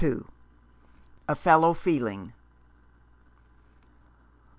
A 1.29 1.35
FELLOW 1.35 1.75
FEELING. 1.75 2.33